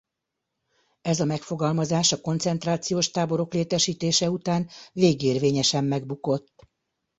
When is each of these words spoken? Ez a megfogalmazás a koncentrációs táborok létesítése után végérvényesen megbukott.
Ez 1.01 1.19
a 1.19 1.25
megfogalmazás 1.25 2.11
a 2.11 2.21
koncentrációs 2.21 3.11
táborok 3.11 3.53
létesítése 3.53 4.29
után 4.29 4.69
végérvényesen 4.93 5.83
megbukott. 5.83 6.53